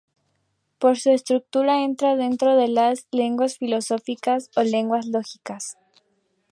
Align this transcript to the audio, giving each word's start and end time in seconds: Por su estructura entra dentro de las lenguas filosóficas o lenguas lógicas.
Por 0.79 0.97
su 0.97 1.11
estructura 1.11 1.83
entra 1.83 2.15
dentro 2.15 2.55
de 2.55 2.67
las 2.67 3.05
lenguas 3.11 3.59
filosóficas 3.59 4.49
o 4.55 4.63
lenguas 4.63 5.05
lógicas. 5.05 5.77